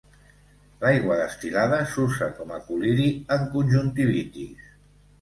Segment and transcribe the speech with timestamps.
[0.83, 3.09] L'aigua destil·lada s'usa com a col·liri
[3.39, 4.71] en conjuntivitis.